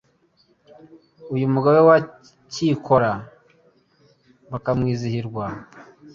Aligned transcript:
Uyu 1.33 1.47
Mugabe 1.53 1.79
wa 1.87 1.97
Cyikora 2.51 3.11
Bakamwizihirwa. 4.51 5.45